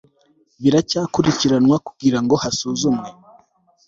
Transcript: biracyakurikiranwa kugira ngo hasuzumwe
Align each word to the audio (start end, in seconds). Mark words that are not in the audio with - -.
biracyakurikiranwa 0.61 1.75
kugira 1.87 2.19
ngo 2.23 2.35
hasuzumwe 2.43 3.09